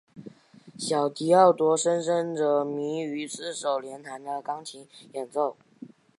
[0.79, 5.55] 小狄奥多深深着迷于四手联弹的钢琴演奏。